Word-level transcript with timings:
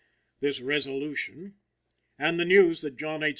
This 0.39 0.61
resolution, 0.61 1.59
and 2.17 2.39
the 2.39 2.45
news 2.45 2.81
that 2.81 2.95
John 2.97 3.21
H. 3.21 3.29